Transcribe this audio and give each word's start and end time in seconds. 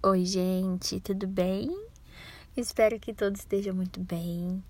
Oi, 0.00 0.24
gente, 0.24 1.00
tudo 1.00 1.26
bem? 1.26 1.76
Espero 2.56 3.00
que 3.00 3.12
todos 3.12 3.40
estejam 3.40 3.74
muito 3.74 3.98
bem. 3.98 4.62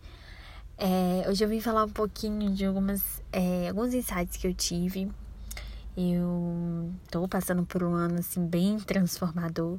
É, 0.78 1.28
hoje 1.28 1.44
eu 1.44 1.48
vim 1.50 1.60
falar 1.60 1.84
um 1.84 1.90
pouquinho 1.90 2.50
de 2.54 2.64
algumas, 2.64 3.22
é, 3.30 3.68
alguns 3.68 3.92
insights 3.92 4.38
que 4.38 4.46
eu 4.46 4.54
tive. 4.54 5.12
Eu 5.94 6.90
tô 7.10 7.28
passando 7.28 7.62
por 7.66 7.82
um 7.82 7.94
ano 7.94 8.20
assim 8.20 8.46
bem 8.46 8.78
transformador, 8.80 9.78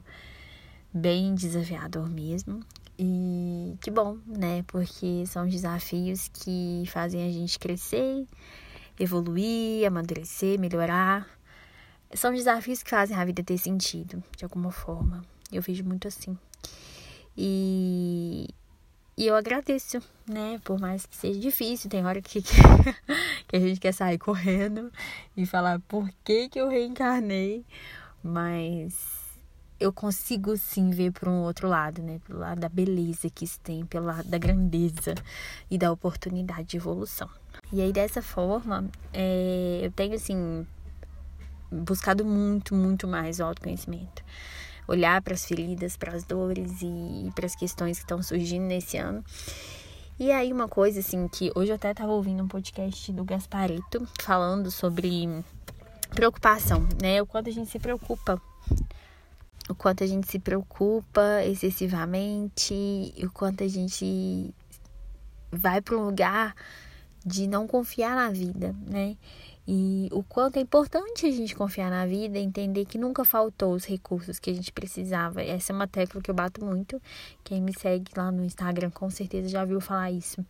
bem 0.93 1.33
desafiador 1.33 2.07
mesmo. 2.07 2.59
E 2.99 3.75
que 3.81 3.89
bom, 3.89 4.19
né? 4.27 4.61
Porque 4.67 5.25
são 5.25 5.47
desafios 5.47 6.27
que 6.27 6.83
fazem 6.85 7.27
a 7.27 7.31
gente 7.31 7.57
crescer, 7.57 8.27
evoluir, 8.99 9.87
amadurecer, 9.87 10.59
melhorar. 10.59 11.27
São 12.13 12.31
desafios 12.31 12.83
que 12.83 12.91
fazem 12.91 13.17
a 13.17 13.25
vida 13.25 13.43
ter 13.43 13.57
sentido, 13.57 14.23
de 14.37 14.43
alguma 14.43 14.71
forma. 14.71 15.23
Eu 15.51 15.61
vejo 15.61 15.83
muito 15.83 16.07
assim. 16.07 16.37
E, 17.35 18.47
e 19.17 19.25
eu 19.27 19.35
agradeço, 19.35 19.99
né? 20.27 20.59
Por 20.63 20.79
mais 20.79 21.05
que 21.05 21.15
seja 21.15 21.39
difícil, 21.39 21.89
tem 21.89 22.05
hora 22.05 22.21
que, 22.21 22.41
que 23.47 23.55
a 23.55 23.59
gente 23.59 23.79
quer 23.79 23.93
sair 23.93 24.17
correndo 24.17 24.91
e 25.35 25.45
falar 25.45 25.79
por 25.87 26.09
que, 26.23 26.49
que 26.49 26.59
eu 26.59 26.67
reencarnei. 26.67 27.65
Mas 28.21 28.93
eu 29.79 29.93
consigo 29.93 30.55
sim 30.57 30.89
ver 30.89 31.11
por 31.11 31.29
um 31.29 31.41
outro 31.41 31.67
lado, 31.67 32.01
né? 32.03 32.19
Pelo 32.27 32.39
lado 32.39 32.59
da 32.59 32.69
beleza 32.69 33.29
que 33.29 33.45
isso 33.45 33.59
tem, 33.61 33.85
pelo 33.85 34.05
lado 34.05 34.27
da 34.27 34.37
grandeza 34.37 35.15
e 35.71 35.77
da 35.77 35.91
oportunidade 35.91 36.65
de 36.65 36.77
evolução. 36.77 37.29
E 37.71 37.81
aí, 37.81 37.91
dessa 37.91 38.21
forma, 38.21 38.85
é, 39.13 39.79
eu 39.81 39.91
tenho, 39.91 40.13
assim, 40.13 40.67
buscado 41.71 42.25
muito, 42.25 42.75
muito 42.75 43.07
mais 43.07 43.39
o 43.39 43.43
autoconhecimento 43.43 44.23
olhar 44.89 45.21
para 45.21 45.35
as 45.35 45.45
feridas, 45.45 45.95
para 45.95 46.15
as 46.15 46.23
dores 46.23 46.81
e 46.81 47.31
para 47.35 47.45
as 47.45 47.55
questões 47.55 47.97
que 47.97 48.03
estão 48.03 48.21
surgindo 48.23 48.65
nesse 48.65 48.97
ano. 48.97 49.23
E 50.19 50.31
aí 50.31 50.51
uma 50.51 50.67
coisa 50.67 50.99
assim 50.99 51.27
que 51.27 51.51
hoje 51.55 51.71
eu 51.71 51.75
até 51.75 51.91
estava 51.91 52.11
ouvindo 52.11 52.43
um 52.43 52.47
podcast 52.47 53.11
do 53.13 53.23
Gaspareto 53.23 54.05
falando 54.19 54.69
sobre 54.69 55.29
preocupação, 56.09 56.87
né? 57.01 57.21
O 57.21 57.25
quanto 57.25 57.49
a 57.49 57.53
gente 57.53 57.69
se 57.69 57.79
preocupa. 57.79 58.41
O 59.69 59.75
quanto 59.75 60.03
a 60.03 60.07
gente 60.07 60.27
se 60.27 60.39
preocupa 60.39 61.45
excessivamente, 61.45 63.13
o 63.23 63.29
quanto 63.31 63.63
a 63.63 63.67
gente 63.67 64.53
vai 65.51 65.79
para 65.79 65.95
um 65.95 66.05
lugar 66.05 66.55
de 67.23 67.47
não 67.47 67.67
confiar 67.67 68.15
na 68.15 68.31
vida, 68.31 68.75
né? 68.87 69.15
E 69.71 70.09
o 70.11 70.23
quanto 70.23 70.57
é 70.57 70.61
importante 70.61 71.27
a 71.27 71.31
gente 71.31 71.55
confiar 71.55 71.91
na 71.91 72.03
vida, 72.03 72.39
entender 72.39 72.85
que 72.85 72.97
nunca 72.97 73.23
faltou 73.23 73.75
os 73.75 73.85
recursos 73.85 74.39
que 74.39 74.49
a 74.49 74.53
gente 74.53 74.71
precisava. 74.71 75.43
Essa 75.43 75.71
é 75.71 75.75
uma 75.75 75.87
tecla 75.87 76.19
que 76.19 76.31
eu 76.31 76.33
bato 76.33 76.65
muito. 76.65 76.99
Quem 77.43 77.61
me 77.61 77.71
segue 77.77 78.11
lá 78.17 78.31
no 78.31 78.43
Instagram 78.43 78.89
com 78.89 79.11
certeza 79.11 79.47
já 79.47 79.63
viu 79.63 79.79
falar 79.79 80.09
isso. 80.09 80.43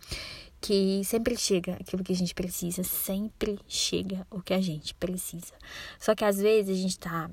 Que 0.62 1.02
sempre 1.04 1.36
chega 1.36 1.74
aquilo 1.74 2.02
que 2.02 2.14
a 2.14 2.16
gente 2.16 2.34
precisa, 2.34 2.82
sempre 2.82 3.60
chega 3.68 4.26
o 4.32 4.42
que 4.42 4.54
a 4.54 4.62
gente 4.62 4.96
precisa. 4.96 5.54
Só 6.00 6.16
que 6.16 6.24
às 6.24 6.38
vezes 6.38 6.80
a 6.80 6.82
gente 6.82 6.98
tá 6.98 7.30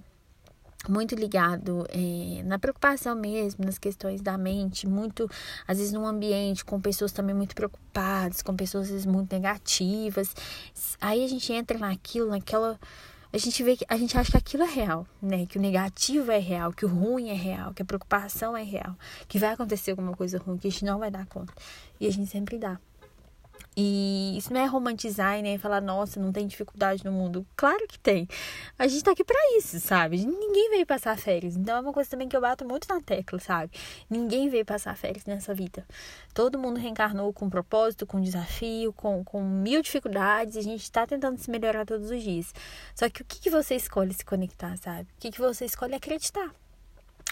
muito 0.92 1.14
ligado 1.14 1.86
é, 1.90 2.42
na 2.44 2.58
preocupação 2.58 3.14
mesmo, 3.14 3.64
nas 3.64 3.78
questões 3.78 4.20
da 4.20 4.36
mente, 4.36 4.86
muito, 4.86 5.28
às 5.66 5.78
vezes, 5.78 5.92
num 5.92 6.06
ambiente 6.06 6.64
com 6.64 6.80
pessoas 6.80 7.12
também 7.12 7.34
muito 7.34 7.54
preocupadas, 7.54 8.42
com 8.42 8.54
pessoas 8.54 8.84
às 8.84 8.90
vezes 8.90 9.06
muito 9.06 9.32
negativas. 9.32 10.34
Aí 11.00 11.24
a 11.24 11.28
gente 11.28 11.52
entra 11.52 11.78
naquilo, 11.78 12.28
naquela. 12.28 12.78
A 13.32 13.38
gente 13.38 13.62
vê 13.62 13.76
que 13.76 13.84
a 13.88 13.96
gente 13.96 14.16
acha 14.16 14.30
que 14.30 14.36
aquilo 14.38 14.62
é 14.62 14.70
real, 14.70 15.06
né? 15.20 15.46
Que 15.46 15.58
o 15.58 15.60
negativo 15.60 16.30
é 16.30 16.38
real, 16.38 16.72
que 16.72 16.86
o 16.86 16.88
ruim 16.88 17.28
é 17.28 17.34
real, 17.34 17.74
que 17.74 17.82
a 17.82 17.84
preocupação 17.84 18.56
é 18.56 18.62
real, 18.62 18.96
que 19.28 19.38
vai 19.38 19.50
acontecer 19.52 19.90
alguma 19.90 20.16
coisa 20.16 20.38
ruim, 20.38 20.56
que 20.56 20.68
a 20.68 20.70
gente 20.70 20.84
não 20.84 20.98
vai 20.98 21.10
dar 21.10 21.26
conta. 21.26 21.52
E 22.00 22.06
a 22.06 22.12
gente 22.12 22.30
sempre 22.30 22.58
dá. 22.58 22.78
E 23.78 24.38
isso 24.38 24.50
não 24.54 24.60
é 24.62 24.64
romantizar 24.64 25.38
e 25.38 25.42
nem 25.42 25.58
falar, 25.58 25.82
nossa, 25.82 26.18
não 26.18 26.32
tem 26.32 26.46
dificuldade 26.46 27.04
no 27.04 27.12
mundo. 27.12 27.46
Claro 27.54 27.86
que 27.86 27.98
tem. 27.98 28.26
A 28.78 28.88
gente 28.88 29.04
tá 29.04 29.10
aqui 29.10 29.22
pra 29.22 29.38
isso, 29.58 29.78
sabe? 29.80 30.24
Ninguém 30.24 30.70
veio 30.70 30.86
passar 30.86 31.18
férias. 31.18 31.56
Então 31.56 31.76
é 31.76 31.80
uma 31.80 31.92
coisa 31.92 32.08
também 32.08 32.26
que 32.26 32.34
eu 32.34 32.40
bato 32.40 32.64
muito 32.66 32.88
na 32.88 33.02
tecla, 33.02 33.38
sabe? 33.38 33.70
Ninguém 34.08 34.48
veio 34.48 34.64
passar 34.64 34.96
férias 34.96 35.26
nessa 35.26 35.52
vida. 35.52 35.86
Todo 36.32 36.58
mundo 36.58 36.80
reencarnou 36.80 37.30
com 37.34 37.50
propósito, 37.50 38.06
com 38.06 38.18
desafio, 38.18 38.94
com, 38.94 39.22
com 39.22 39.42
mil 39.42 39.82
dificuldades. 39.82 40.56
E 40.56 40.60
a 40.60 40.62
gente 40.62 40.90
tá 40.90 41.06
tentando 41.06 41.38
se 41.38 41.50
melhorar 41.50 41.84
todos 41.84 42.10
os 42.10 42.22
dias. 42.22 42.54
Só 42.94 43.10
que 43.10 43.20
o 43.20 43.24
que, 43.26 43.40
que 43.40 43.50
você 43.50 43.74
escolhe 43.74 44.14
se 44.14 44.24
conectar, 44.24 44.74
sabe? 44.78 45.02
O 45.02 45.20
que, 45.20 45.30
que 45.30 45.38
você 45.38 45.66
escolhe 45.66 45.94
acreditar? 45.94 46.50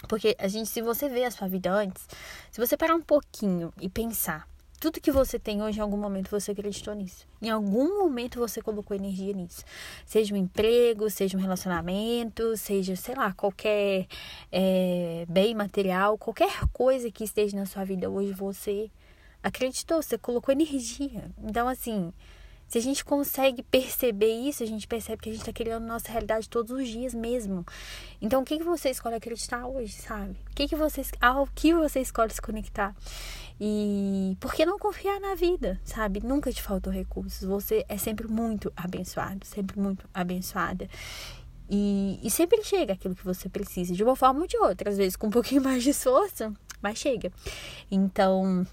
Porque 0.07 0.35
a 0.37 0.47
gente, 0.47 0.69
se 0.69 0.81
você 0.83 1.09
vê 1.09 1.23
a 1.23 1.31
sua 1.31 1.47
vida 1.47 1.73
antes, 1.73 2.07
se 2.51 2.59
você 2.59 2.77
parar 2.77 2.93
um 2.93 3.01
pouquinho 3.01 3.73
e 3.81 3.89
pensar 3.89 4.47
tudo 4.85 5.01
que 5.01 5.11
você 5.11 5.39
tem 5.39 5.63
hoje, 5.63 5.79
em 5.79 5.81
algum 5.81 5.97
momento 5.97 6.29
você 6.29 6.51
acreditou 6.51 6.93
nisso. 6.93 7.27
Em 7.41 7.49
algum 7.49 7.97
momento 7.97 8.37
você 8.37 8.61
colocou 8.61 8.95
energia 8.95 9.33
nisso. 9.33 9.63
Seja 10.05 10.31
um 10.35 10.37
emprego, 10.37 11.09
seja 11.09 11.35
um 11.35 11.41
relacionamento, 11.41 12.55
seja, 12.55 12.95
sei 12.95 13.15
lá, 13.15 13.33
qualquer 13.33 14.05
é, 14.51 15.25
bem 15.27 15.55
material, 15.55 16.19
qualquer 16.19 16.67
coisa 16.71 17.09
que 17.09 17.23
esteja 17.23 17.57
na 17.57 17.65
sua 17.65 17.83
vida 17.83 18.11
hoje, 18.11 18.31
você 18.31 18.91
acreditou, 19.41 20.03
você 20.03 20.19
colocou 20.19 20.51
energia. 20.53 21.31
Então, 21.43 21.67
assim, 21.67 22.13
se 22.67 22.77
a 22.77 22.81
gente 22.81 23.05
consegue 23.05 23.61
perceber 23.63 24.31
isso, 24.31 24.63
a 24.63 24.65
gente 24.65 24.87
percebe 24.87 25.21
que 25.21 25.29
a 25.29 25.31
gente 25.31 25.41
está 25.41 25.53
criando 25.53 25.85
nossa 25.85 26.11
realidade 26.11 26.49
todos 26.49 26.71
os 26.71 26.87
dias 26.87 27.13
mesmo. 27.13 27.65
Então, 28.21 28.41
o 28.41 28.45
que, 28.45 28.57
que 28.57 28.63
você 28.63 28.89
escolhe 28.89 29.15
acreditar 29.15 29.67
hoje, 29.67 29.93
sabe? 29.93 30.35
O 30.51 30.55
que, 30.55 30.67
que 30.67 30.75
você, 30.75 31.01
ao 31.21 31.47
que 31.47 31.73
você 31.73 32.01
escolhe 32.01 32.33
se 32.33 32.41
conectar? 32.41 32.95
E 33.59 34.35
por 34.39 34.53
que 34.53 34.65
não 34.65 34.77
confiar 34.77 35.19
na 35.19 35.35
vida, 35.35 35.79
sabe? 35.83 36.19
Nunca 36.21 36.51
te 36.51 36.61
faltou 36.61 36.91
recursos. 36.91 37.47
Você 37.47 37.85
é 37.87 37.97
sempre 37.97 38.27
muito 38.27 38.71
abençoado, 38.75 39.45
sempre 39.45 39.79
muito 39.79 40.09
abençoada. 40.13 40.89
E, 41.69 42.19
e 42.21 42.29
sempre 42.29 42.63
chega 42.63 42.93
aquilo 42.93 43.15
que 43.15 43.23
você 43.23 43.47
precisa, 43.47 43.93
de 43.93 44.03
uma 44.03 44.15
forma 44.15 44.41
ou 44.41 44.47
de 44.47 44.57
outra. 44.57 44.89
Às 44.89 44.97
vezes 44.97 45.15
com 45.15 45.27
um 45.27 45.31
pouquinho 45.31 45.61
mais 45.63 45.83
de 45.83 45.91
esforço, 45.91 46.53
mas 46.81 46.97
chega. 46.97 47.31
Então 47.89 48.65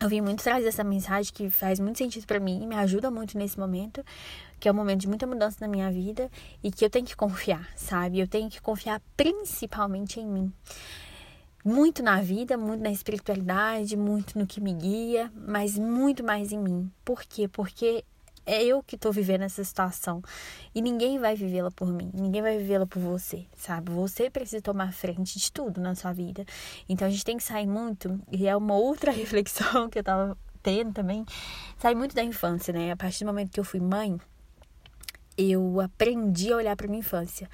eu 0.00 0.08
vim 0.08 0.20
muito 0.20 0.42
trazer 0.42 0.66
essa 0.66 0.84
mensagem 0.84 1.32
que 1.32 1.48
faz 1.48 1.80
muito 1.80 1.98
sentido 1.98 2.26
para 2.26 2.38
mim, 2.38 2.66
me 2.66 2.74
ajuda 2.76 3.10
muito 3.10 3.38
nesse 3.38 3.58
momento, 3.58 4.04
que 4.60 4.68
é 4.68 4.72
um 4.72 4.74
momento 4.74 5.00
de 5.00 5.08
muita 5.08 5.26
mudança 5.26 5.56
na 5.60 5.68
minha 5.68 5.90
vida 5.90 6.30
e 6.62 6.70
que 6.70 6.84
eu 6.84 6.90
tenho 6.90 7.06
que 7.06 7.16
confiar, 7.16 7.68
sabe? 7.76 8.18
Eu 8.18 8.28
tenho 8.28 8.50
que 8.50 8.60
confiar 8.60 9.00
principalmente 9.16 10.20
em 10.20 10.26
mim. 10.26 10.52
Muito 11.64 12.02
na 12.02 12.20
vida, 12.20 12.56
muito 12.56 12.82
na 12.82 12.90
espiritualidade, 12.90 13.96
muito 13.96 14.38
no 14.38 14.46
que 14.46 14.60
me 14.60 14.72
guia, 14.72 15.32
mas 15.34 15.76
muito 15.76 16.22
mais 16.22 16.52
em 16.52 16.58
mim. 16.58 16.90
Por 17.04 17.22
quê? 17.24 17.48
Porque 17.48 18.04
é 18.46 18.64
eu 18.64 18.82
que 18.82 18.96
tô 18.96 19.10
vivendo 19.10 19.42
essa 19.42 19.62
situação 19.62 20.22
e 20.72 20.80
ninguém 20.80 21.18
vai 21.18 21.34
vivê-la 21.34 21.70
por 21.70 21.88
mim, 21.88 22.10
ninguém 22.14 22.40
vai 22.40 22.56
vivê-la 22.56 22.86
por 22.86 23.00
você, 23.00 23.44
sabe? 23.56 23.90
Você 23.90 24.30
precisa 24.30 24.62
tomar 24.62 24.92
frente 24.92 25.38
de 25.38 25.52
tudo 25.52 25.80
na 25.80 25.94
sua 25.94 26.12
vida. 26.12 26.44
Então 26.88 27.08
a 27.08 27.10
gente 27.10 27.24
tem 27.24 27.36
que 27.36 27.42
sair 27.42 27.66
muito, 27.66 28.20
e 28.30 28.46
é 28.46 28.56
uma 28.56 28.74
outra 28.74 29.10
reflexão 29.12 29.90
que 29.90 29.98
eu 29.98 30.04
tava 30.04 30.38
tendo 30.62 30.92
também, 30.92 31.24
sair 31.78 31.94
muito 31.94 32.14
da 32.14 32.22
infância, 32.22 32.72
né? 32.72 32.92
A 32.92 32.96
partir 32.96 33.24
do 33.24 33.26
momento 33.26 33.50
que 33.50 33.60
eu 33.60 33.64
fui 33.64 33.80
mãe, 33.80 34.18
eu 35.36 35.80
aprendi 35.80 36.52
a 36.52 36.56
olhar 36.56 36.76
para 36.76 36.86
minha 36.86 37.00
infância. 37.00 37.48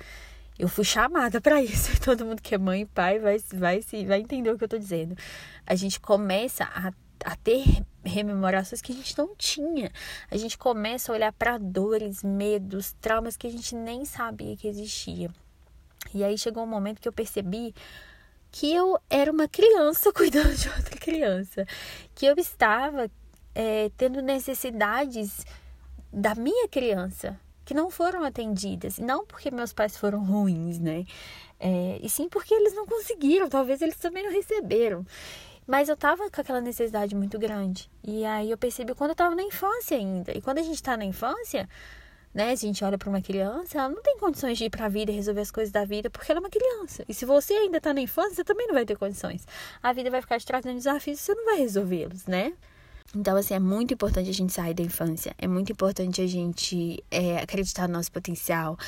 Eu 0.59 0.69
fui 0.69 0.84
chamada 0.84 1.41
para 1.41 1.62
isso. 1.62 1.98
Todo 2.00 2.24
mundo 2.24 2.41
que 2.41 2.54
é 2.54 2.59
mãe 2.59 2.82
e 2.82 2.86
pai 2.86 3.19
vai, 3.19 3.38
vai, 3.54 3.80
vai 4.06 4.20
entender 4.20 4.50
o 4.50 4.59
que 4.59 4.64
eu 4.64 4.69
tô 4.69 4.78
dizendo. 4.78 5.16
A 5.66 5.74
gente 5.74 5.98
começa 5.98 6.64
a 6.64 6.92
a 7.24 7.36
ter 7.36 7.84
rememorações 8.05 8.81
que 8.81 8.93
a 8.93 8.95
gente 8.95 9.17
não 9.17 9.35
tinha. 9.37 9.91
A 10.31 10.37
gente 10.37 10.59
começa 10.59 11.13
a 11.13 11.15
olhar 11.15 11.33
para 11.33 11.59
dores, 11.59 12.23
medos, 12.23 12.95
traumas 13.01 13.37
que 13.37 13.47
a 13.47 13.51
gente 13.51 13.75
nem 13.75 14.05
sabia 14.05 14.57
que 14.57 14.69
existia. 14.69 15.31
E 16.15 16.25
aí 16.25 16.37
chegou 16.37 16.63
um 16.65 16.67
momento 16.67 17.01
que 17.01 17.09
eu 17.09 17.13
percebi 17.13 17.75
que 18.51 18.72
eu 18.72 18.99
era 19.09 19.33
uma 19.33 19.49
criança 19.49 20.13
cuidando 20.15 20.54
de 20.54 20.69
outra 20.69 20.97
criança, 20.97 21.66
que 22.15 22.27
eu 22.27 22.34
estava 22.37 23.10
é, 23.54 23.91
tendo 23.97 24.21
necessidades 24.21 25.47
da 26.13 26.34
minha 26.34 26.69
criança 26.69 27.39
que 27.65 27.75
não 27.75 27.91
foram 27.91 28.25
atendidas, 28.25 28.98
não 28.98 29.25
porque 29.25 29.51
meus 29.51 29.72
pais 29.72 29.97
foram 29.97 30.25
ruins, 30.25 30.78
né? 30.78 31.07
É, 31.59 31.98
e 32.03 32.10
sim 32.10 32.28
porque 32.28 32.53
eles 32.53 32.75
não 32.75 32.84
conseguiram, 32.84 33.48
talvez 33.48 33.81
eles 33.81 33.97
também 33.97 34.25
não 34.25 34.33
receberam. 34.33 35.07
Mas 35.66 35.88
eu 35.88 35.97
tava 35.97 36.30
com 36.30 36.41
aquela 36.41 36.60
necessidade 36.60 37.14
muito 37.14 37.38
grande. 37.38 37.91
E 38.03 38.24
aí 38.24 38.50
eu 38.50 38.59
percebi 38.59 38.94
quando 38.94 39.10
eu 39.10 39.16
tava 39.16 39.34
na 39.34 39.42
infância 39.42 39.97
ainda. 39.97 40.32
E 40.36 40.41
quando 40.41 40.59
a 40.59 40.62
gente 40.62 40.82
tá 40.82 40.97
na 40.97 41.04
infância, 41.04 41.68
né? 42.34 42.50
A 42.50 42.54
gente 42.54 42.84
olha 42.84 42.98
para 42.98 43.09
uma 43.09 43.20
criança, 43.20 43.78
ela 43.78 43.88
não 43.88 44.03
tem 44.03 44.18
condições 44.18 44.59
de 44.59 44.64
ir 44.64 44.70
para 44.70 44.86
a 44.86 44.88
vida 44.88 45.12
e 45.12 45.14
resolver 45.14 45.41
as 45.41 45.50
coisas 45.50 45.72
da 45.72 45.84
vida, 45.84 46.09
porque 46.10 46.30
ela 46.32 46.38
é 46.38 46.42
uma 46.42 46.50
criança. 46.50 47.04
E 47.09 47.14
se 47.14 47.24
você 47.24 47.53
ainda 47.54 47.80
tá 47.80 47.92
na 47.92 48.00
infância, 48.00 48.36
você 48.36 48.44
também 48.44 48.66
não 48.66 48.74
vai 48.74 48.84
ter 48.84 48.97
condições. 48.97 49.47
A 49.82 49.92
vida 49.92 50.10
vai 50.10 50.20
ficar 50.20 50.38
te 50.38 50.47
trazendo 50.47 50.76
desafios 50.76 51.20
e 51.20 51.22
você 51.22 51.34
não 51.34 51.44
vai 51.44 51.59
resolvê-los, 51.59 52.26
né? 52.26 52.53
Então, 53.14 53.36
assim, 53.36 53.53
é 53.53 53.59
muito 53.59 53.92
importante 53.92 54.30
a 54.30 54.32
gente 54.32 54.53
sair 54.53 54.72
da 54.72 54.82
infância. 54.82 55.34
É 55.36 55.47
muito 55.47 55.70
importante 55.70 56.22
a 56.22 56.26
gente 56.26 57.04
é, 57.10 57.38
acreditar 57.38 57.86
no 57.86 57.94
nosso 57.94 58.10
potencial 58.10 58.78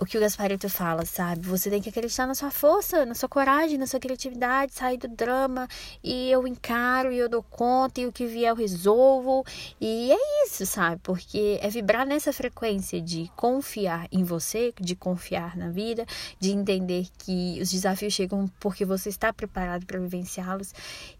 o 0.00 0.04
que 0.04 0.16
o 0.18 0.20
Gasparito 0.20 0.68
fala, 0.68 1.04
sabe? 1.04 1.46
Você 1.46 1.70
tem 1.70 1.80
que 1.80 1.88
acreditar 1.88 2.26
na 2.26 2.34
sua 2.34 2.50
força, 2.50 3.06
na 3.06 3.14
sua 3.14 3.28
coragem, 3.28 3.78
na 3.78 3.86
sua 3.86 4.00
criatividade, 4.00 4.72
sair 4.72 4.96
do 4.96 5.08
drama 5.08 5.68
e 6.02 6.30
eu 6.30 6.46
encaro 6.46 7.12
e 7.12 7.18
eu 7.18 7.28
dou 7.28 7.42
conta 7.42 8.00
e 8.00 8.06
o 8.06 8.12
que 8.12 8.26
vier 8.26 8.50
eu 8.50 8.56
resolvo. 8.56 9.44
E 9.80 10.12
é 10.12 10.46
isso, 10.46 10.66
sabe? 10.66 11.00
Porque 11.02 11.58
é 11.62 11.68
vibrar 11.68 12.06
nessa 12.06 12.32
frequência 12.32 13.00
de 13.00 13.30
confiar 13.36 14.08
em 14.10 14.24
você, 14.24 14.72
de 14.80 14.96
confiar 14.96 15.56
na 15.56 15.70
vida, 15.70 16.04
de 16.40 16.50
entender 16.50 17.06
que 17.18 17.58
os 17.60 17.70
desafios 17.70 18.12
chegam 18.12 18.50
porque 18.58 18.84
você 18.84 19.08
está 19.08 19.32
preparado 19.32 19.86
para 19.86 19.98
vivenciá-los. 19.98 20.74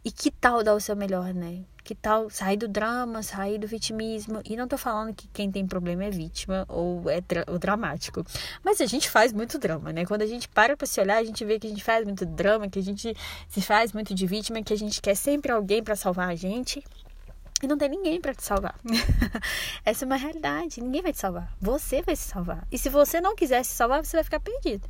E 0.05 0.11
que 0.11 0.31
tal 0.31 0.63
dar 0.63 0.75
o 0.75 0.81
seu 0.81 0.97
melhor, 0.97 1.33
né? 1.33 1.65
Que 1.85 1.95
tal 1.95 2.31
sair 2.31 2.57
do 2.57 2.67
drama, 2.67 3.23
sair 3.23 3.59
do 3.59 3.69
vitimismo? 3.69 4.41
E 4.43 4.57
não 4.57 4.67
tô 4.67 4.79
falando 4.79 5.15
que 5.15 5.29
quem 5.29 5.51
tem 5.53 5.67
problema 5.67 6.05
é 6.05 6.11
vítima 6.11 6.65
ou 6.67 7.11
é 7.11 7.21
dra 7.21 7.45
ou 7.47 7.59
dramático. 7.59 8.25
Mas 8.65 8.81
a 8.81 8.87
gente 8.87 9.11
faz 9.11 9.35
muito 9.35 9.59
drama, 9.59 9.93
né? 9.93 10.07
Quando 10.07 10.23
a 10.23 10.27
gente 10.27 10.49
para 10.49 10.79
pra 10.79 10.87
se 10.87 10.99
olhar, 10.99 11.19
a 11.19 11.25
gente 11.25 11.45
vê 11.45 11.59
que 11.59 11.67
a 11.67 11.71
gente 11.71 11.85
faz 11.85 12.03
muito 12.03 12.25
drama, 12.25 12.71
que 12.71 12.79
a 12.79 12.83
gente 12.83 13.15
se 13.49 13.61
faz 13.61 13.93
muito 13.93 14.15
de 14.15 14.27
vítima, 14.27 14.63
que 14.63 14.73
a 14.73 14.79
gente 14.79 15.03
quer 15.03 15.15
sempre 15.15 15.53
alguém 15.53 15.83
para 15.83 15.95
salvar 15.95 16.31
a 16.31 16.35
gente. 16.35 16.83
E 17.65 17.67
não 17.67 17.79
tem 17.79 17.89
ninguém 17.89 18.21
para 18.21 18.35
te 18.35 18.45
salvar. 18.45 18.79
Essa 19.87 20.05
é 20.05 20.07
uma 20.07 20.17
realidade. 20.17 20.83
Ninguém 20.83 21.01
vai 21.01 21.15
te 21.15 21.19
salvar. 21.19 21.51
Você 21.59 22.03
vai 22.03 22.15
se 22.15 22.29
salvar. 22.29 22.69
E 22.71 22.77
se 22.77 22.91
você 22.91 23.23
não 23.23 23.35
quiser 23.35 23.63
se 23.65 23.75
salvar, 23.75 24.05
você 24.05 24.19
vai 24.19 24.23
ficar 24.23 24.39
perdido. 24.39 24.87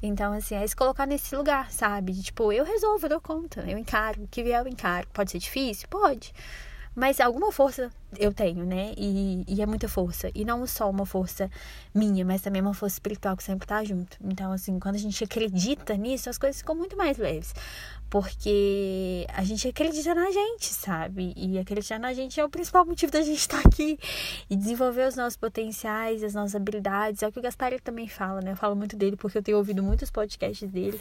Então, 0.00 0.32
assim, 0.32 0.54
é 0.54 0.64
se 0.64 0.76
colocar 0.76 1.04
nesse 1.04 1.34
lugar, 1.34 1.72
sabe? 1.72 2.12
De, 2.12 2.22
tipo, 2.22 2.52
eu 2.52 2.64
resolvo, 2.64 3.06
eu 3.06 3.10
dou 3.10 3.20
conta. 3.20 3.64
Eu 3.68 3.76
encaro. 3.76 4.22
O 4.22 4.28
que 4.28 4.44
vier, 4.44 4.60
eu 4.60 4.68
encaro. 4.68 5.08
Pode 5.12 5.32
ser 5.32 5.38
difícil? 5.40 5.88
Pode. 5.88 6.32
Mas 6.94 7.20
alguma 7.20 7.50
força 7.50 7.90
eu 8.18 8.32
tenho, 8.32 8.66
né? 8.66 8.92
E, 8.96 9.44
e, 9.48 9.62
é 9.62 9.66
muita 9.66 9.88
força. 9.88 10.30
E 10.34 10.44
não 10.44 10.66
só 10.66 10.90
uma 10.90 11.06
força 11.06 11.50
minha, 11.94 12.24
mas 12.24 12.42
também 12.42 12.60
uma 12.60 12.74
força 12.74 12.96
espiritual 12.96 13.36
que 13.36 13.42
sempre 13.42 13.66
tá 13.66 13.82
junto. 13.82 14.18
Então, 14.22 14.52
assim, 14.52 14.78
quando 14.78 14.96
a 14.96 14.98
gente 14.98 15.24
acredita 15.24 15.96
nisso, 15.96 16.28
as 16.28 16.36
coisas 16.36 16.58
ficam 16.60 16.74
muito 16.74 16.96
mais 16.96 17.16
leves. 17.16 17.54
Porque 18.10 19.26
a 19.32 19.42
gente 19.42 19.66
acredita 19.66 20.14
na 20.14 20.30
gente, 20.30 20.66
sabe? 20.66 21.32
E 21.34 21.58
acreditar 21.58 21.98
na 21.98 22.12
gente 22.12 22.38
é 22.38 22.44
o 22.44 22.50
principal 22.50 22.84
motivo 22.84 23.10
da 23.10 23.22
gente 23.22 23.38
estar 23.38 23.62
tá 23.62 23.68
aqui. 23.68 23.98
E 24.50 24.54
desenvolver 24.54 25.08
os 25.08 25.16
nossos 25.16 25.38
potenciais, 25.38 26.22
as 26.22 26.34
nossas 26.34 26.54
habilidades. 26.54 27.22
É 27.22 27.28
o 27.28 27.32
que 27.32 27.38
o 27.38 27.42
Gaspar 27.42 27.72
também 27.80 28.08
fala, 28.08 28.42
né? 28.42 28.52
Eu 28.52 28.56
falo 28.56 28.76
muito 28.76 28.96
dele 28.96 29.16
porque 29.16 29.38
eu 29.38 29.42
tenho 29.42 29.56
ouvido 29.56 29.82
muitos 29.82 30.10
podcasts 30.10 30.70
dele. 30.70 31.00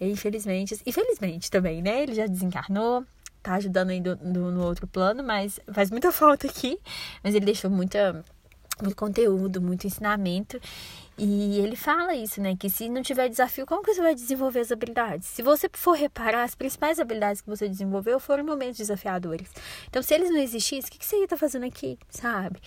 E, 0.00 0.06
infelizmente, 0.10 0.80
infelizmente 0.86 1.50
também, 1.50 1.82
né? 1.82 2.02
Ele 2.02 2.14
já 2.14 2.26
desencarnou 2.26 3.04
tá 3.42 3.54
ajudando 3.54 3.90
aí 3.90 4.00
do, 4.00 4.16
do, 4.16 4.50
no 4.50 4.64
outro 4.64 4.86
plano, 4.86 5.22
mas 5.22 5.58
faz 5.72 5.90
muita 5.90 6.12
falta 6.12 6.46
aqui. 6.46 6.78
Mas 7.22 7.34
ele 7.34 7.44
deixou 7.44 7.70
muita, 7.70 8.24
muito 8.82 8.96
conteúdo, 8.96 9.60
muito 9.60 9.86
ensinamento. 9.86 10.60
E 11.20 11.58
ele 11.58 11.74
fala 11.74 12.14
isso, 12.14 12.40
né? 12.40 12.54
Que 12.54 12.70
se 12.70 12.88
não 12.88 13.02
tiver 13.02 13.28
desafio, 13.28 13.66
como 13.66 13.82
que 13.82 13.92
você 13.92 14.00
vai 14.00 14.14
desenvolver 14.14 14.60
as 14.60 14.70
habilidades? 14.70 15.26
Se 15.26 15.42
você 15.42 15.68
for 15.72 15.96
reparar, 15.96 16.44
as 16.44 16.54
principais 16.54 17.00
habilidades 17.00 17.40
que 17.40 17.48
você 17.48 17.68
desenvolveu 17.68 18.20
foram 18.20 18.44
momentos 18.44 18.78
desafiadores. 18.78 19.50
Então, 19.88 20.00
se 20.00 20.14
eles 20.14 20.30
não 20.30 20.38
existissem, 20.38 20.88
o 20.88 20.92
que, 20.92 20.98
que 20.98 21.04
você 21.04 21.16
ia 21.16 21.24
estar 21.24 21.34
tá 21.34 21.40
fazendo 21.40 21.66
aqui, 21.66 21.98
sabe? 22.08 22.60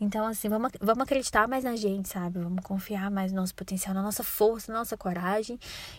Então, 0.00 0.26
assim, 0.26 0.48
vamos, 0.48 0.72
vamos 0.80 1.02
acreditar 1.02 1.46
mais 1.46 1.64
na 1.64 1.76
gente, 1.76 2.08
sabe? 2.08 2.38
Vamos 2.38 2.64
confiar 2.64 3.10
mais 3.10 3.30
no 3.30 3.42
nosso 3.42 3.54
potencial, 3.54 3.94
na 3.94 4.02
nossa 4.02 4.24
força, 4.24 4.72
na 4.72 4.78
nossa 4.78 4.96
coragem. 4.96 5.58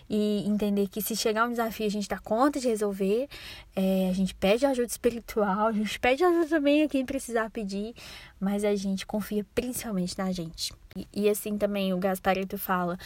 E 0.09 0.43
entender 0.47 0.87
que 0.87 1.03
se 1.03 1.15
chegar 1.15 1.45
um 1.45 1.51
desafio, 1.51 1.85
a 1.85 1.91
gente 1.91 2.09
dá 2.09 2.17
conta 2.17 2.59
de 2.59 2.67
resolver. 2.67 3.29
É, 3.75 4.09
a 4.09 4.13
gente 4.13 4.33
pede 4.33 4.65
ajuda 4.65 4.87
espiritual, 4.87 5.67
a 5.67 5.71
gente 5.73 5.99
pede 5.99 6.23
ajuda 6.23 6.47
também 6.47 6.81
a 6.81 6.89
quem 6.89 7.05
precisar 7.05 7.51
pedir. 7.51 7.93
Mas 8.39 8.63
a 8.63 8.73
gente 8.75 9.05
confia 9.05 9.45
principalmente 9.53 10.17
na 10.17 10.31
gente. 10.31 10.73
E, 10.95 11.07
e 11.13 11.29
assim 11.29 11.57
também 11.57 11.93
o 11.93 11.97
Gasparito 11.97 12.57
fala. 12.57 12.97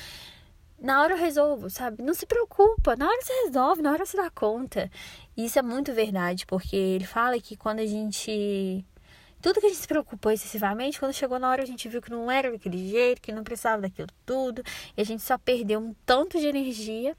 Na 0.80 1.02
hora 1.02 1.14
eu 1.14 1.18
resolvo, 1.18 1.70
sabe? 1.70 2.04
Não 2.04 2.14
se 2.14 2.26
preocupa, 2.26 2.96
na 2.96 3.08
hora 3.08 3.22
você 3.22 3.34
resolve, 3.46 3.82
na 3.82 3.92
hora 3.92 4.06
você 4.06 4.18
dá 4.18 4.30
conta. 4.30 4.92
E 5.38 5.46
isso 5.46 5.58
é 5.58 5.62
muito 5.62 5.94
verdade, 5.94 6.46
porque 6.46 6.76
ele 6.76 7.06
fala 7.06 7.40
que 7.40 7.56
quando 7.56 7.80
a 7.80 7.86
gente 7.86 8.86
tudo 9.42 9.60
que 9.60 9.66
a 9.66 9.70
gente 9.70 9.82
se 9.82 9.88
preocupou 9.88 10.32
excessivamente, 10.32 10.98
quando 10.98 11.14
chegou 11.14 11.38
na 11.38 11.50
hora 11.50 11.64
a 11.64 11.66
gente 11.66 11.90
viu 11.90 12.02
que 12.02 12.10
não 12.10 12.32
era 12.32 12.50
daquele 12.50 12.90
jeito, 12.90 13.22
que 13.22 13.32
não 13.32 13.44
precisava 13.44 13.82
daquilo 13.82 14.08
tudo, 14.26 14.64
e 14.96 15.02
a 15.02 15.04
gente 15.04 15.22
só 15.22 15.38
perdeu 15.38 15.82
um 15.82 15.94
tanto 16.06 16.40
de 16.40 16.48
energia. 16.48 17.16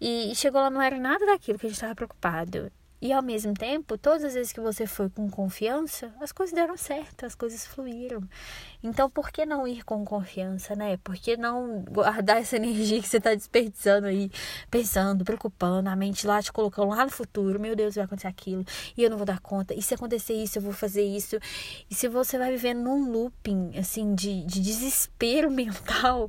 E 0.00 0.32
chegou 0.34 0.60
lá 0.60 0.70
não 0.70 0.80
era 0.80 0.96
nada 0.98 1.26
daquilo 1.26 1.58
que 1.58 1.66
a 1.66 1.68
gente 1.68 1.76
estava 1.76 1.94
preocupado. 1.94 2.70
E 3.02 3.12
ao 3.14 3.22
mesmo 3.22 3.54
tempo, 3.54 3.96
todas 3.96 4.24
as 4.24 4.34
vezes 4.34 4.52
que 4.52 4.60
você 4.60 4.86
foi 4.86 5.08
com 5.08 5.30
confiança, 5.30 6.12
as 6.20 6.32
coisas 6.32 6.54
deram 6.54 6.76
certo, 6.76 7.24
as 7.24 7.34
coisas 7.34 7.66
fluíram. 7.66 8.22
Então, 8.82 9.08
por 9.08 9.30
que 9.30 9.46
não 9.46 9.66
ir 9.66 9.84
com 9.84 10.04
confiança, 10.04 10.76
né? 10.76 10.98
Por 10.98 11.16
que 11.16 11.34
não 11.34 11.82
guardar 11.90 12.38
essa 12.38 12.56
energia 12.60 13.00
que 13.00 13.08
você 13.08 13.16
está 13.16 13.34
desperdiçando 13.34 14.06
aí, 14.06 14.30
pensando, 14.70 15.24
preocupando, 15.24 15.88
a 15.88 15.96
mente 15.96 16.26
lá 16.26 16.42
te 16.42 16.52
colocando 16.52 16.90
lá 16.90 17.04
no 17.04 17.10
futuro, 17.10 17.58
meu 17.58 17.74
Deus, 17.74 17.94
vai 17.94 18.04
acontecer 18.04 18.28
aquilo, 18.28 18.64
e 18.96 19.02
eu 19.02 19.08
não 19.08 19.16
vou 19.16 19.26
dar 19.26 19.40
conta, 19.40 19.72
e 19.72 19.80
se 19.80 19.94
acontecer 19.94 20.34
isso, 20.34 20.58
eu 20.58 20.62
vou 20.62 20.72
fazer 20.72 21.02
isso. 21.02 21.38
E 21.90 21.94
se 21.94 22.06
você 22.06 22.38
vai 22.38 22.50
vivendo 22.50 22.82
num 22.82 23.10
looping, 23.10 23.78
assim, 23.78 24.14
de, 24.14 24.44
de 24.44 24.60
desespero 24.60 25.50
mental, 25.50 26.28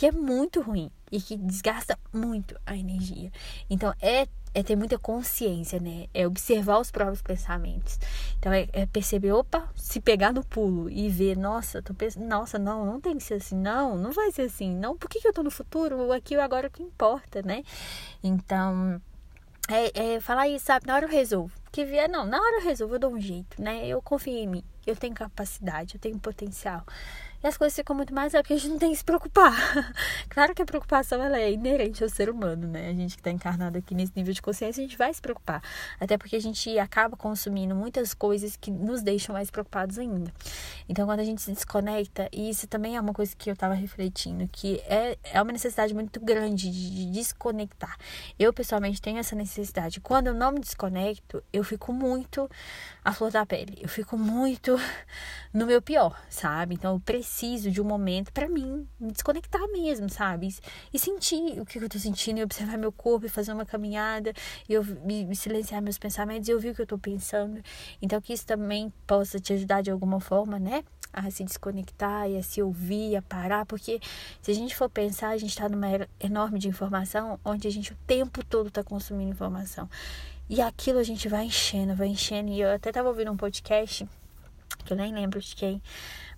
que 0.00 0.06
é 0.06 0.12
muito 0.12 0.62
ruim 0.62 0.90
e 1.12 1.20
que 1.20 1.36
desgasta 1.36 1.98
muito 2.10 2.58
a 2.64 2.74
energia. 2.74 3.30
Então, 3.68 3.92
é 4.00 4.26
é 4.52 4.62
ter 4.64 4.74
muita 4.74 4.98
consciência, 4.98 5.78
né? 5.78 6.08
É 6.12 6.26
observar 6.26 6.80
os 6.80 6.90
próprios 6.90 7.22
pensamentos. 7.22 8.00
Então 8.36 8.52
é, 8.52 8.66
é, 8.72 8.84
perceber, 8.84 9.30
opa, 9.30 9.68
se 9.76 10.00
pegar 10.00 10.32
no 10.32 10.42
pulo 10.42 10.90
e 10.90 11.08
ver, 11.08 11.36
nossa, 11.36 11.80
tô 11.80 11.94
pensando, 11.94 12.26
nossa, 12.26 12.58
não, 12.58 12.84
não 12.84 13.00
tem 13.00 13.16
que 13.16 13.22
ser 13.22 13.34
assim, 13.34 13.54
não, 13.54 13.96
não 13.96 14.10
vai 14.10 14.32
ser 14.32 14.42
assim, 14.42 14.74
não, 14.74 14.96
por 14.96 15.08
que, 15.08 15.20
que 15.20 15.28
eu 15.28 15.32
tô 15.32 15.44
no 15.44 15.52
futuro? 15.52 16.10
Aqui 16.10 16.34
agora 16.34 16.66
o 16.66 16.70
que 16.70 16.82
importa, 16.82 17.42
né? 17.42 17.62
Então, 18.24 19.00
é, 19.68 20.14
é 20.14 20.20
falar 20.20 20.48
isso, 20.48 20.64
sabe? 20.64 20.86
Na 20.86 20.96
hora 20.96 21.04
eu 21.04 21.10
resolvo. 21.10 21.52
Que 21.70 21.84
vier, 21.84 22.08
não, 22.08 22.26
na 22.26 22.40
hora 22.40 22.56
eu 22.56 22.64
resolvo, 22.64 22.96
eu 22.96 22.98
dou 22.98 23.12
um 23.12 23.20
jeito, 23.20 23.62
né? 23.62 23.86
Eu 23.86 24.02
confio 24.02 24.32
em 24.32 24.48
mim, 24.48 24.64
eu 24.86 24.96
tenho 24.96 25.14
capacidade, 25.14 25.94
eu 25.94 26.00
tenho 26.00 26.18
potencial 26.18 26.84
e 27.42 27.46
as 27.46 27.56
coisas 27.56 27.74
ficam 27.74 27.96
muito 27.96 28.14
mais 28.14 28.34
é 28.34 28.42
porque 28.42 28.52
a 28.52 28.56
gente 28.56 28.68
não 28.68 28.78
tem 28.78 28.90
que 28.90 28.96
se 28.96 29.04
preocupar. 29.04 29.54
claro 30.28 30.54
que 30.54 30.60
a 30.60 30.66
preocupação 30.66 31.22
ela 31.22 31.38
é 31.38 31.50
inerente 31.50 32.02
ao 32.02 32.10
ser 32.10 32.28
humano, 32.28 32.68
né? 32.68 32.90
A 32.90 32.92
gente 32.92 33.14
que 33.14 33.20
está 33.20 33.30
encarnado 33.30 33.78
aqui 33.78 33.94
nesse 33.94 34.12
nível 34.14 34.34
de 34.34 34.42
consciência, 34.42 34.82
a 34.82 34.86
gente 34.86 34.98
vai 34.98 35.12
se 35.12 35.22
preocupar. 35.22 35.62
Até 35.98 36.18
porque 36.18 36.36
a 36.36 36.40
gente 36.40 36.78
acaba 36.78 37.16
consumindo 37.16 37.74
muitas 37.74 38.12
coisas 38.12 38.56
que 38.56 38.70
nos 38.70 39.02
deixam 39.02 39.32
mais 39.32 39.50
preocupados 39.50 39.98
ainda. 39.98 40.30
Então, 40.86 41.06
quando 41.06 41.20
a 41.20 41.24
gente 41.24 41.40
se 41.40 41.50
desconecta, 41.50 42.28
e 42.30 42.50
isso 42.50 42.66
também 42.66 42.96
é 42.96 43.00
uma 43.00 43.14
coisa 43.14 43.34
que 43.34 43.48
eu 43.48 43.54
estava 43.54 43.72
refletindo, 43.72 44.46
que 44.52 44.78
é, 44.80 45.16
é 45.24 45.40
uma 45.40 45.52
necessidade 45.52 45.94
muito 45.94 46.20
grande 46.20 46.70
de, 46.70 46.90
de 46.90 47.06
desconectar. 47.10 47.96
Eu, 48.38 48.52
pessoalmente, 48.52 49.00
tenho 49.00 49.16
essa 49.18 49.34
necessidade. 49.34 49.98
Quando 49.98 50.26
eu 50.26 50.34
não 50.34 50.52
me 50.52 50.60
desconecto, 50.60 51.42
eu 51.54 51.64
fico 51.64 51.90
muito 51.90 52.50
à 53.02 53.14
flor 53.14 53.30
da 53.30 53.46
pele. 53.46 53.78
Eu 53.80 53.88
fico 53.88 54.18
muito 54.18 54.69
no 55.52 55.66
meu 55.66 55.82
pior, 55.82 56.20
sabe? 56.28 56.74
Então, 56.74 56.94
eu 56.94 57.00
preciso 57.00 57.70
de 57.70 57.80
um 57.80 57.84
momento 57.84 58.32
para 58.32 58.48
mim, 58.48 58.86
me 58.98 59.10
desconectar 59.10 59.66
mesmo, 59.68 60.08
sabe? 60.08 60.54
E 60.92 60.98
sentir 60.98 61.60
o 61.60 61.66
que 61.66 61.78
eu 61.78 61.88
tô 61.88 61.98
sentindo, 61.98 62.38
e 62.38 62.42
observar 62.42 62.78
meu 62.78 62.92
corpo, 62.92 63.26
e 63.26 63.28
fazer 63.28 63.52
uma 63.52 63.66
caminhada, 63.66 64.32
e 64.68 64.74
eu 64.74 64.84
silenciar 65.34 65.82
meus 65.82 65.98
pensamentos 65.98 66.48
e 66.48 66.54
ouvir 66.54 66.70
o 66.70 66.74
que 66.74 66.82
eu 66.82 66.86
tô 66.86 66.98
pensando. 66.98 67.60
Então, 68.00 68.20
que 68.20 68.32
isso 68.32 68.46
também 68.46 68.92
possa 69.06 69.40
te 69.40 69.52
ajudar 69.52 69.82
de 69.82 69.90
alguma 69.90 70.20
forma, 70.20 70.58
né? 70.58 70.84
A 71.12 71.28
se 71.30 71.42
desconectar 71.42 72.30
e 72.30 72.36
a 72.36 72.42
se 72.42 72.62
ouvir, 72.62 73.16
a 73.16 73.22
parar, 73.22 73.66
porque 73.66 74.00
se 74.40 74.50
a 74.50 74.54
gente 74.54 74.76
for 74.76 74.88
pensar, 74.88 75.30
a 75.30 75.38
gente 75.38 75.56
tá 75.56 75.68
numa 75.68 75.88
era 75.88 76.08
enorme 76.20 76.58
de 76.58 76.68
informação, 76.68 77.40
onde 77.44 77.66
a 77.66 77.70
gente 77.70 77.92
o 77.92 77.96
tempo 78.06 78.44
todo 78.44 78.70
tá 78.70 78.84
consumindo 78.84 79.32
informação. 79.32 79.88
E 80.48 80.60
aquilo 80.60 80.98
a 80.98 81.04
gente 81.04 81.28
vai 81.28 81.46
enchendo, 81.46 81.94
vai 81.94 82.08
enchendo. 82.08 82.50
E 82.50 82.60
eu 82.60 82.72
até 82.72 82.90
tava 82.90 83.08
ouvindo 83.08 83.30
um 83.30 83.36
podcast, 83.36 84.08
eu 84.92 84.96
nem 84.96 85.12
lembro 85.12 85.40
de 85.40 85.54
quem, 85.54 85.82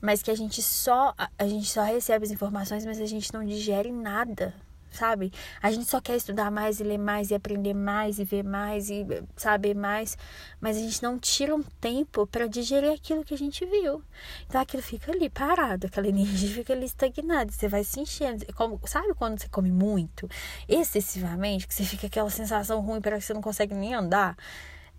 mas 0.01 0.23
que 0.23 0.31
a 0.31 0.35
gente 0.35 0.63
só 0.63 1.15
a 1.39 1.47
gente 1.47 1.69
só 1.69 1.83
recebe 1.83 2.25
as 2.25 2.31
informações, 2.31 2.85
mas 2.85 3.01
a 3.01 3.07
gente 3.07 3.33
não 3.33 3.45
digere 3.45 3.91
nada, 3.91 4.55
sabe? 4.93 5.33
A 5.63 5.71
gente 5.71 5.89
só 5.89 6.01
quer 6.01 6.17
estudar 6.17 6.51
mais 6.51 6.81
e 6.81 6.85
ler 6.85 6.99
mais 6.99 7.31
e 7.31 7.35
aprender 7.35 7.75
mais 7.75 8.19
e 8.19 8.25
ver 8.25 8.45
mais 8.45 8.91
e 8.91 9.07
saber 9.37 9.75
mais, 9.75 10.17
mas 10.61 10.77
a 10.77 10.81
gente 10.81 11.03
não 11.03 11.19
tira 11.19 11.55
um 11.55 11.63
tempo 11.63 12.27
para 12.27 12.47
digerir 12.47 12.93
aquilo 12.93 13.25
que 13.25 13.35
a 13.35 13.39
gente 13.39 13.65
viu. 13.65 14.03
Então 14.47 14.61
aquilo 14.61 14.83
fica 14.83 15.13
ali 15.13 15.29
parado, 15.31 15.87
aquela 15.87 16.07
energia 16.09 16.51
fica 16.51 16.73
ali 16.73 16.85
estagnada, 16.85 17.51
você 17.51 17.69
vai 17.69 17.85
se 17.85 18.01
enchendo. 18.01 18.45
Como, 18.55 18.81
sabe 18.87 19.15
quando 19.15 19.41
você 19.41 19.49
come 19.49 19.71
muito, 19.71 20.29
excessivamente, 20.69 21.67
que 21.67 21.75
você 21.75 21.85
fica 21.85 22.07
aquela 22.07 22.31
sensação 22.31 22.81
ruim, 22.81 23.01
para 23.01 23.19
que 23.19 23.25
você 23.25 23.35
não 23.35 23.43
consegue 23.43 23.75
nem 23.75 23.95
andar? 23.95 24.37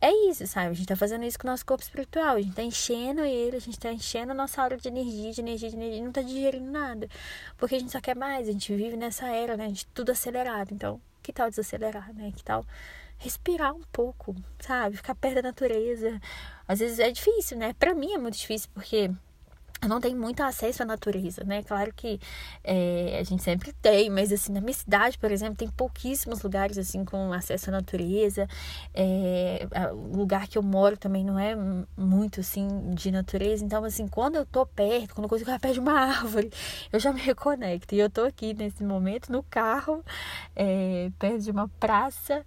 É 0.03 0.29
isso, 0.29 0.45
sabe? 0.47 0.71
A 0.71 0.73
gente 0.73 0.87
tá 0.87 0.97
fazendo 0.97 1.23
isso 1.23 1.39
com 1.39 1.47
o 1.47 1.51
nosso 1.51 1.65
corpo 1.65 1.81
espiritual. 1.81 2.35
A 2.35 2.41
gente 2.41 2.53
tá 2.53 2.61
enchendo 2.61 3.21
ele, 3.21 3.55
a 3.55 3.59
gente 3.59 3.79
tá 3.79 3.89
enchendo 3.89 4.33
a 4.33 4.35
nossa 4.35 4.61
aura 4.61 4.75
de 4.75 4.89
energia, 4.89 5.31
de 5.31 5.39
energia, 5.39 5.69
de 5.69 5.75
energia, 5.77 6.03
não 6.03 6.11
tá 6.11 6.21
digerindo 6.21 6.69
nada. 6.69 7.07
Porque 7.57 7.75
a 7.75 7.79
gente 7.79 7.91
só 7.93 8.01
quer 8.01 8.13
mais, 8.13 8.49
a 8.49 8.51
gente 8.51 8.75
vive 8.75 8.97
nessa 8.97 9.27
era, 9.27 9.55
né? 9.55 9.69
Gente 9.69 9.87
tudo 9.93 10.11
acelerado. 10.11 10.73
Então, 10.73 10.99
que 11.21 11.31
tal 11.31 11.49
desacelerar, 11.49 12.13
né? 12.13 12.33
Que 12.35 12.43
tal 12.43 12.65
respirar 13.17 13.73
um 13.73 13.83
pouco, 13.93 14.35
sabe? 14.59 14.97
Ficar 14.97 15.15
perto 15.15 15.35
da 15.35 15.43
natureza. 15.43 16.19
Às 16.67 16.79
vezes 16.79 16.99
é 16.99 17.09
difícil, 17.09 17.57
né? 17.57 17.73
Pra 17.73 17.93
mim 17.93 18.11
é 18.11 18.17
muito 18.17 18.37
difícil, 18.37 18.69
porque 18.73 19.09
não 19.87 19.99
tenho 19.99 20.17
muito 20.17 20.41
acesso 20.41 20.83
à 20.83 20.85
natureza, 20.85 21.43
né? 21.43 21.63
Claro 21.63 21.93
que 21.93 22.19
é, 22.63 23.17
a 23.19 23.23
gente 23.23 23.43
sempre 23.43 23.73
tem, 23.73 24.09
mas 24.09 24.31
assim, 24.31 24.51
na 24.51 24.61
minha 24.61 24.73
cidade, 24.73 25.17
por 25.17 25.31
exemplo, 25.31 25.55
tem 25.55 25.69
pouquíssimos 25.69 26.41
lugares 26.41 26.77
assim 26.77 27.05
com 27.05 27.31
acesso 27.33 27.69
à 27.69 27.73
natureza. 27.73 28.47
É, 28.93 29.67
o 29.91 30.17
lugar 30.17 30.47
que 30.47 30.57
eu 30.57 30.63
moro 30.63 30.97
também 30.97 31.23
não 31.23 31.37
é 31.37 31.55
muito 31.97 32.39
assim 32.39 32.67
de 32.93 33.11
natureza. 33.11 33.63
Então, 33.63 33.83
assim, 33.83 34.07
quando 34.07 34.35
eu 34.35 34.45
tô 34.45 34.65
perto, 34.65 35.15
quando 35.15 35.25
eu 35.25 35.29
consigo 35.29 35.49
ficar 35.49 35.59
perto 35.59 35.75
de 35.75 35.79
uma 35.79 35.93
árvore, 35.99 36.51
eu 36.91 36.99
já 36.99 37.11
me 37.11 37.19
reconecto. 37.19 37.95
E 37.95 37.99
eu 37.99 38.09
tô 38.09 38.23
aqui 38.23 38.53
nesse 38.53 38.83
momento 38.83 39.31
no 39.31 39.43
carro, 39.43 40.03
é, 40.55 41.11
perto 41.19 41.39
de 41.39 41.51
uma 41.51 41.67
praça 41.67 42.45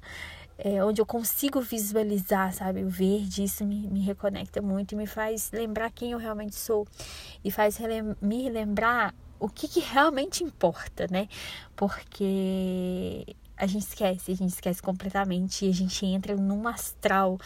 é, 0.59 0.83
onde 0.83 1.01
eu 1.01 1.07
consigo 1.07 1.61
visualizar, 1.61 2.53
sabe, 2.53 2.83
o 2.83 2.89
verde, 2.89 3.45
isso 3.45 3.65
me, 3.65 3.89
me 3.89 4.01
reconecta 4.01 4.63
muito 4.63 4.93
e 4.93 4.97
me 4.97 5.07
faz 5.07 5.51
lembrar 5.53 5.91
quem 5.91 6.13
eu 6.13 6.19
realmente 6.19 6.57
sou 6.57 6.87
e 7.45 7.51
faz 7.51 7.79
me 8.21 8.49
lembrar 8.49 9.15
o 9.39 9.49
que, 9.49 9.69
que 9.69 9.81
realmente 9.81 10.43
importa, 10.43 11.07
né? 11.11 11.29
Porque 11.75 13.37
a 13.57 13.67
gente 13.67 13.83
esquece, 13.83 14.33
a 14.33 14.35
gente 14.35 14.51
esquece 14.51 14.83
completamente 14.83 15.67
e 15.67 15.69
a 15.69 15.73
gente 15.73 16.05
entra 16.07 16.35
num 16.37 16.67
astral 16.67 17.39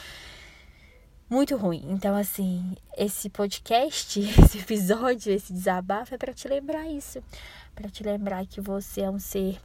muito 1.29 1.57
ruim. 1.57 1.85
Então, 1.89 2.17
assim, 2.17 2.77
esse 2.97 3.29
podcast, 3.29 4.19
esse 4.39 4.59
episódio, 4.59 5.33
esse 5.33 5.53
desabafo 5.53 6.15
é 6.15 6.19
para 6.19 6.33
te 6.33 6.49
lembrar 6.49 6.87
isso, 6.89 7.23
para 7.75 7.89
te 7.89 8.03
lembrar 8.03 8.47
que 8.47 8.61
você 8.61 9.03
é 9.03 9.11
um 9.11 9.19
ser 9.19 9.61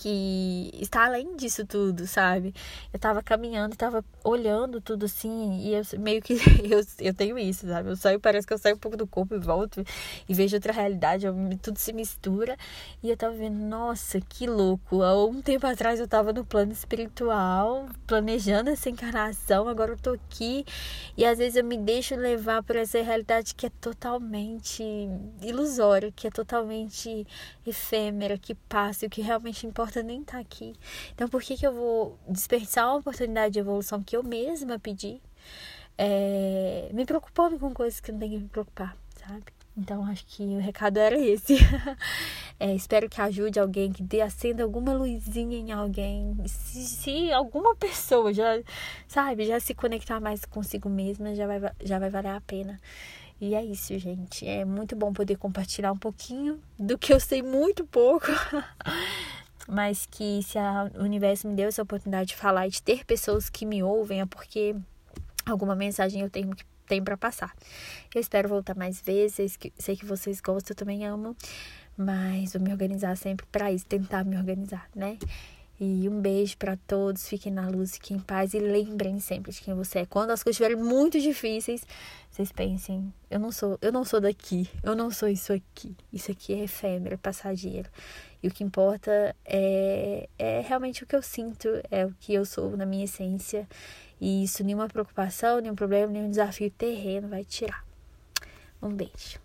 que 0.00 0.70
está 0.80 1.04
além 1.04 1.36
disso 1.36 1.66
tudo, 1.66 2.06
sabe? 2.06 2.54
Eu 2.92 2.98
tava 2.98 3.22
caminhando, 3.22 3.76
tava 3.76 4.02
olhando 4.24 4.80
tudo 4.80 5.06
assim, 5.06 5.58
e 5.60 5.74
eu 5.74 5.82
meio 5.98 6.20
que 6.20 6.34
eu, 6.70 6.80
eu 6.98 7.14
tenho 7.14 7.38
isso, 7.38 7.66
sabe? 7.66 7.90
Eu 7.90 7.96
saio, 7.96 8.20
parece 8.20 8.46
que 8.46 8.52
eu 8.52 8.58
saio 8.58 8.76
um 8.76 8.78
pouco 8.78 8.96
do 8.96 9.06
corpo 9.06 9.34
e 9.34 9.38
volto 9.38 9.84
e 10.28 10.34
vejo 10.34 10.56
outra 10.56 10.72
realidade, 10.72 11.26
eu, 11.26 11.34
tudo 11.62 11.78
se 11.78 11.92
mistura. 11.92 12.56
E 13.02 13.10
eu 13.10 13.16
tava 13.16 13.34
vendo, 13.34 13.58
nossa, 13.58 14.20
que 14.20 14.46
louco. 14.46 15.02
Há 15.02 15.24
um 15.24 15.40
tempo 15.40 15.66
atrás 15.66 16.00
eu 16.00 16.08
tava 16.08 16.32
no 16.32 16.44
plano 16.44 16.72
espiritual, 16.72 17.86
planejando 18.06 18.70
essa 18.70 18.90
encarnação, 18.90 19.68
agora 19.68 19.92
eu 19.92 19.98
tô 19.98 20.10
aqui 20.10 20.64
e 21.16 21.24
às 21.24 21.38
vezes 21.38 21.56
eu 21.56 21.64
me 21.64 21.76
deixo 21.76 22.14
levar 22.16 22.62
por 22.62 22.76
essa 22.76 23.00
realidade 23.02 23.54
que 23.54 23.66
é 23.66 23.70
totalmente 23.80 24.82
ilusória, 25.42 26.12
que 26.12 26.26
é 26.26 26.30
totalmente 26.30 27.26
efêmera, 27.66 28.38
que 28.38 28.54
passa, 28.54 29.04
e 29.04 29.08
o 29.08 29.10
que 29.10 29.20
realmente 29.20 29.66
importa 29.66 30.02
nem 30.02 30.22
tá 30.22 30.38
aqui. 30.38 30.74
Então, 31.14 31.28
por 31.28 31.42
que, 31.42 31.56
que 31.56 31.66
eu 31.66 31.72
vou 31.72 32.18
desperdiçar 32.28 32.86
uma 32.86 32.96
oportunidade 32.96 33.54
de 33.54 33.58
evolução 33.58 34.02
que 34.10 34.16
eu 34.16 34.24
mesma 34.24 34.76
pedi? 34.76 35.22
É, 35.96 36.90
me 36.92 37.06
preocupando 37.06 37.56
com 37.60 37.72
coisas 37.72 38.00
que 38.00 38.10
não 38.10 38.18
tem 38.18 38.30
que 38.30 38.38
me 38.38 38.48
preocupar, 38.48 38.96
sabe? 39.14 39.44
Então, 39.76 40.04
acho 40.04 40.26
que 40.26 40.42
o 40.42 40.58
recado 40.58 40.98
era 40.98 41.16
esse. 41.16 41.56
é, 42.58 42.74
espero 42.74 43.08
que 43.08 43.20
ajude 43.20 43.60
alguém, 43.60 43.92
que 43.92 44.02
dê, 44.02 44.20
acenda 44.20 44.64
alguma 44.64 44.92
luzinha 44.92 45.56
em 45.56 45.70
alguém. 45.70 46.36
Se, 46.44 46.84
se, 46.86 47.32
alguma 47.32 47.76
pessoa 47.76 48.34
já, 48.34 48.60
sabe, 49.06 49.46
já 49.46 49.60
se 49.60 49.74
conectar 49.74 50.18
mais 50.18 50.44
consigo 50.44 50.88
mesma, 50.88 51.32
já 51.36 51.46
vai, 51.46 51.60
já 51.80 52.00
vai 52.00 52.10
valer 52.10 52.32
a 52.32 52.40
pena. 52.40 52.80
E 53.40 53.54
é 53.54 53.64
isso, 53.64 53.96
gente. 53.96 54.44
É 54.44 54.64
muito 54.64 54.96
bom 54.96 55.12
poder 55.12 55.36
compartilhar 55.36 55.92
um 55.92 55.98
pouquinho 55.98 56.60
do 56.76 56.98
que 56.98 57.12
eu 57.12 57.20
sei 57.20 57.42
muito 57.42 57.86
pouco. 57.86 58.26
Mas 59.70 60.06
que 60.06 60.42
se 60.42 60.58
o 60.98 61.02
universo 61.02 61.46
me 61.46 61.54
deu 61.54 61.68
essa 61.68 61.82
oportunidade 61.82 62.30
de 62.30 62.36
falar 62.36 62.66
e 62.66 62.70
de 62.70 62.82
ter 62.82 63.04
pessoas 63.04 63.48
que 63.48 63.64
me 63.64 63.82
ouvem, 63.82 64.20
é 64.20 64.26
porque 64.26 64.74
alguma 65.46 65.76
mensagem 65.76 66.22
eu 66.22 66.30
tenho 66.30 66.54
que 66.56 66.64
tem 66.86 67.02
para 67.02 67.16
passar. 67.16 67.54
Eu 68.12 68.20
espero 68.20 68.48
voltar 68.48 68.74
mais 68.74 69.00
vezes, 69.00 69.56
sei 69.78 69.96
que 69.96 70.04
vocês 70.04 70.40
gostam, 70.40 70.72
eu 70.72 70.76
também 70.76 71.06
amo, 71.06 71.36
mas 71.96 72.52
vou 72.52 72.60
me 72.60 72.72
organizar 72.72 73.16
sempre 73.16 73.46
para 73.46 73.70
isso, 73.70 73.86
tentar 73.86 74.24
me 74.24 74.36
organizar, 74.36 74.88
né? 74.94 75.16
E 75.82 76.06
um 76.10 76.20
beijo 76.20 76.58
para 76.58 76.76
todos, 76.76 77.26
fiquem 77.26 77.50
na 77.50 77.66
luz, 77.66 77.94
fiquem 77.94 78.18
em 78.18 78.20
paz 78.20 78.52
e 78.52 78.58
lembrem 78.58 79.18
sempre 79.18 79.50
de 79.50 79.62
quem 79.62 79.72
você 79.72 80.00
é. 80.00 80.06
Quando 80.06 80.30
as 80.30 80.42
coisas 80.42 80.60
estiverem 80.60 80.76
muito 80.76 81.18
difíceis, 81.18 81.86
vocês 82.30 82.52
pensem, 82.52 83.10
eu 83.30 83.40
não 83.40 83.50
sou, 83.50 83.78
eu 83.80 83.90
não 83.90 84.04
sou 84.04 84.20
daqui, 84.20 84.68
eu 84.82 84.94
não 84.94 85.10
sou 85.10 85.26
isso 85.26 85.54
aqui. 85.54 85.96
Isso 86.12 86.30
aqui 86.30 86.52
é 86.52 86.64
efêmero, 86.64 87.14
é 87.14 87.16
passageiro. 87.16 87.88
E 88.42 88.48
o 88.48 88.50
que 88.50 88.62
importa 88.62 89.34
é, 89.42 90.28
é 90.38 90.60
realmente 90.60 91.02
o 91.02 91.06
que 91.06 91.16
eu 91.16 91.22
sinto, 91.22 91.66
é 91.90 92.04
o 92.04 92.14
que 92.20 92.34
eu 92.34 92.44
sou 92.44 92.76
na 92.76 92.84
minha 92.84 93.06
essência. 93.06 93.66
E 94.20 94.44
isso 94.44 94.62
nenhuma 94.62 94.86
preocupação, 94.86 95.60
nenhum 95.60 95.74
problema, 95.74 96.12
nenhum 96.12 96.28
desafio 96.28 96.70
terreno 96.70 97.26
vai 97.26 97.42
tirar. 97.42 97.86
Um 98.82 98.90
beijo. 98.90 99.40